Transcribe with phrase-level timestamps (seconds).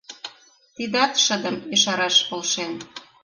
[0.75, 2.73] Тидат шыдым ешараш полшен.